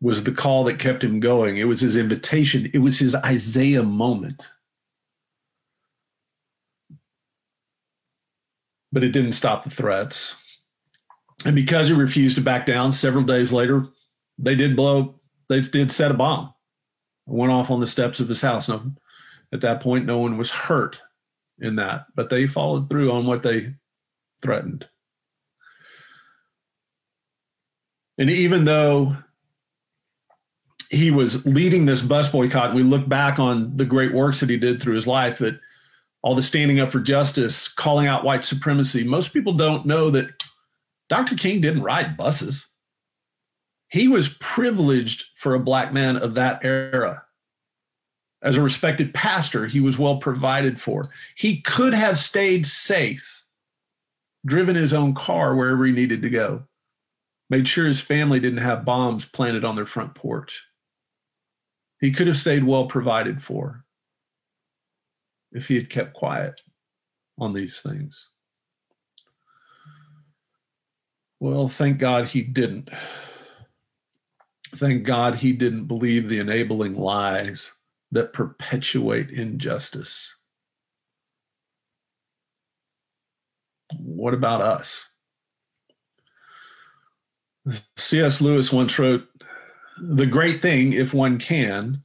was 0.00 0.24
the 0.24 0.32
call 0.32 0.64
that 0.64 0.80
kept 0.80 1.04
him 1.04 1.20
going. 1.20 1.56
It 1.56 1.68
was 1.68 1.80
his 1.80 1.96
invitation, 1.96 2.68
it 2.74 2.80
was 2.80 2.98
his 2.98 3.14
Isaiah 3.14 3.84
moment. 3.84 4.48
But 8.90 9.04
it 9.04 9.12
didn't 9.12 9.34
stop 9.34 9.62
the 9.62 9.70
threats. 9.70 10.34
And 11.44 11.54
because 11.54 11.86
he 11.86 11.94
refused 11.94 12.34
to 12.34 12.42
back 12.42 12.66
down, 12.66 12.90
several 12.90 13.22
days 13.22 13.52
later, 13.52 13.86
they 14.38 14.56
did 14.56 14.74
blow, 14.74 15.20
they 15.48 15.60
did 15.60 15.92
set 15.92 16.10
a 16.10 16.14
bomb. 16.14 16.52
It 17.28 17.34
went 17.34 17.52
off 17.52 17.70
on 17.70 17.78
the 17.78 17.86
steps 17.86 18.18
of 18.18 18.28
his 18.28 18.40
house. 18.40 18.68
Now, 18.68 18.82
at 19.52 19.60
that 19.60 19.80
point, 19.80 20.06
no 20.06 20.18
one 20.18 20.38
was 20.38 20.50
hurt 20.50 21.00
in 21.60 21.76
that, 21.76 22.06
but 22.16 22.30
they 22.30 22.48
followed 22.48 22.88
through 22.88 23.12
on 23.12 23.26
what 23.26 23.44
they 23.44 23.74
threatened. 24.42 24.88
And 28.18 28.30
even 28.30 28.64
though 28.64 29.16
he 30.90 31.10
was 31.10 31.44
leading 31.44 31.86
this 31.86 32.02
bus 32.02 32.28
boycott, 32.28 32.74
we 32.74 32.82
look 32.82 33.08
back 33.08 33.38
on 33.38 33.76
the 33.76 33.84
great 33.84 34.14
works 34.14 34.40
that 34.40 34.48
he 34.48 34.56
did 34.56 34.80
through 34.80 34.94
his 34.94 35.06
life, 35.06 35.38
that 35.38 35.58
all 36.22 36.34
the 36.34 36.42
standing 36.42 36.80
up 36.80 36.88
for 36.90 37.00
justice, 37.00 37.68
calling 37.68 38.06
out 38.06 38.24
white 38.24 38.44
supremacy, 38.44 39.04
most 39.04 39.32
people 39.32 39.52
don't 39.52 39.86
know 39.86 40.10
that 40.10 40.42
Dr. 41.08 41.36
King 41.36 41.60
didn't 41.60 41.82
ride 41.82 42.16
buses. 42.16 42.66
He 43.88 44.08
was 44.08 44.28
privileged 44.40 45.26
for 45.36 45.54
a 45.54 45.60
black 45.60 45.92
man 45.92 46.16
of 46.16 46.34
that 46.34 46.64
era. 46.64 47.22
As 48.42 48.56
a 48.56 48.62
respected 48.62 49.14
pastor, 49.14 49.66
he 49.66 49.80
was 49.80 49.98
well 49.98 50.18
provided 50.18 50.80
for. 50.80 51.10
He 51.36 51.60
could 51.60 51.94
have 51.94 52.18
stayed 52.18 52.66
safe, 52.66 53.42
driven 54.44 54.76
his 54.76 54.92
own 54.92 55.14
car 55.14 55.54
wherever 55.54 55.84
he 55.86 55.92
needed 55.92 56.22
to 56.22 56.30
go, 56.30 56.64
made 57.48 57.68
sure 57.68 57.86
his 57.86 58.00
family 58.00 58.40
didn't 58.40 58.58
have 58.58 58.84
bombs 58.84 59.24
planted 59.24 59.64
on 59.64 59.76
their 59.76 59.86
front 59.86 60.14
porch. 60.14 60.62
He 62.00 62.12
could 62.12 62.26
have 62.26 62.38
stayed 62.38 62.64
well 62.64 62.86
provided 62.86 63.42
for 63.42 63.84
if 65.52 65.68
he 65.68 65.76
had 65.76 65.90
kept 65.90 66.14
quiet 66.14 66.60
on 67.38 67.52
these 67.52 67.80
things. 67.80 68.28
Well, 71.40 71.68
thank 71.68 71.98
God 71.98 72.28
he 72.28 72.42
didn't. 72.42 72.90
Thank 74.74 75.04
God 75.04 75.36
he 75.36 75.52
didn't 75.52 75.86
believe 75.86 76.28
the 76.28 76.38
enabling 76.38 76.96
lies 76.96 77.72
that 78.12 78.32
perpetuate 78.32 79.30
injustice. 79.30 80.34
What 83.98 84.34
about 84.34 84.60
us? 84.62 85.06
C.S. 87.96 88.40
Lewis 88.40 88.72
once 88.72 88.98
wrote 88.98 89.26
The 89.98 90.26
great 90.26 90.62
thing, 90.62 90.92
if 90.92 91.12
one 91.12 91.38
can, 91.38 92.02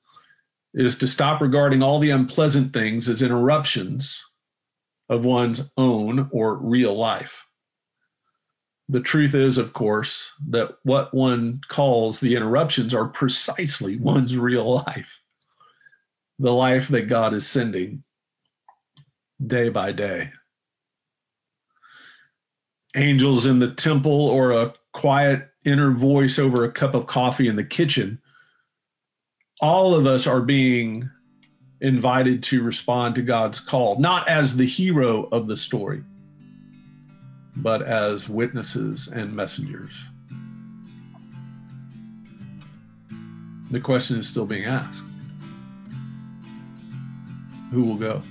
is 0.73 0.95
to 0.95 1.07
stop 1.07 1.41
regarding 1.41 1.83
all 1.83 1.99
the 1.99 2.11
unpleasant 2.11 2.73
things 2.73 3.09
as 3.09 3.21
interruptions 3.21 4.23
of 5.09 5.25
one's 5.25 5.69
own 5.77 6.29
or 6.31 6.55
real 6.55 6.97
life. 6.97 7.43
The 8.87 9.01
truth 9.01 9.35
is, 9.35 9.57
of 9.57 9.73
course, 9.73 10.29
that 10.49 10.77
what 10.83 11.13
one 11.13 11.61
calls 11.67 12.19
the 12.19 12.35
interruptions 12.35 12.93
are 12.93 13.07
precisely 13.07 13.97
one's 13.97 14.35
real 14.35 14.75
life, 14.85 15.19
the 16.39 16.51
life 16.51 16.87
that 16.89 17.07
God 17.07 17.33
is 17.33 17.47
sending 17.47 18.03
day 19.45 19.69
by 19.69 19.91
day. 19.91 20.31
Angels 22.95 23.45
in 23.45 23.59
the 23.59 23.71
temple 23.71 24.27
or 24.27 24.51
a 24.51 24.73
quiet 24.93 25.50
inner 25.65 25.91
voice 25.91 26.39
over 26.39 26.63
a 26.63 26.71
cup 26.71 26.93
of 26.93 27.07
coffee 27.07 27.47
in 27.47 27.55
the 27.55 27.63
kitchen 27.63 28.19
all 29.61 29.93
of 29.93 30.07
us 30.07 30.25
are 30.25 30.41
being 30.41 31.09
invited 31.81 32.43
to 32.43 32.63
respond 32.63 33.15
to 33.15 33.21
God's 33.21 33.59
call, 33.59 33.99
not 33.99 34.27
as 34.27 34.55
the 34.55 34.65
hero 34.65 35.29
of 35.31 35.47
the 35.47 35.55
story, 35.55 36.03
but 37.57 37.83
as 37.83 38.27
witnesses 38.27 39.07
and 39.07 39.35
messengers. 39.35 39.93
The 43.69 43.79
question 43.79 44.19
is 44.19 44.27
still 44.27 44.45
being 44.45 44.65
asked 44.65 45.03
Who 47.71 47.83
will 47.83 47.95
go? 47.95 48.21